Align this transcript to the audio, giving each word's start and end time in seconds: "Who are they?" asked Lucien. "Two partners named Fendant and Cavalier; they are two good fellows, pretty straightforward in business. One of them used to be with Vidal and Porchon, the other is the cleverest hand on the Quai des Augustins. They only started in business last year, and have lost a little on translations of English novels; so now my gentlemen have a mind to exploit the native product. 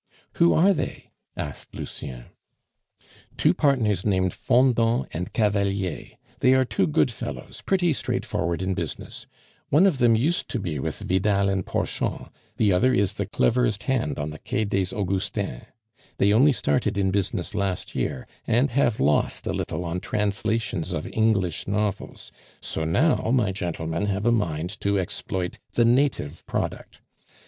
"Who 0.37 0.51
are 0.55 0.73
they?" 0.73 1.11
asked 1.37 1.75
Lucien. 1.75 2.25
"Two 3.37 3.53
partners 3.53 4.03
named 4.03 4.33
Fendant 4.33 5.05
and 5.13 5.31
Cavalier; 5.31 6.13
they 6.39 6.55
are 6.55 6.65
two 6.65 6.87
good 6.87 7.11
fellows, 7.11 7.61
pretty 7.63 7.93
straightforward 7.93 8.63
in 8.63 8.73
business. 8.73 9.27
One 9.69 9.85
of 9.85 9.99
them 9.99 10.15
used 10.15 10.49
to 10.49 10.59
be 10.59 10.79
with 10.79 11.01
Vidal 11.01 11.49
and 11.49 11.63
Porchon, 11.63 12.29
the 12.57 12.73
other 12.73 12.95
is 12.95 13.13
the 13.13 13.27
cleverest 13.27 13.83
hand 13.83 14.17
on 14.17 14.31
the 14.31 14.39
Quai 14.39 14.63
des 14.65 14.87
Augustins. 14.91 15.65
They 16.17 16.33
only 16.33 16.51
started 16.53 16.97
in 16.97 17.11
business 17.11 17.53
last 17.53 17.93
year, 17.93 18.25
and 18.47 18.71
have 18.71 18.99
lost 18.99 19.45
a 19.45 19.53
little 19.53 19.85
on 19.85 19.99
translations 19.99 20.93
of 20.93 21.05
English 21.13 21.67
novels; 21.67 22.31
so 22.59 22.85
now 22.85 23.29
my 23.31 23.51
gentlemen 23.51 24.07
have 24.07 24.25
a 24.25 24.31
mind 24.31 24.79
to 24.81 24.97
exploit 24.97 25.59
the 25.73 25.85
native 25.85 26.43
product. 26.47 27.01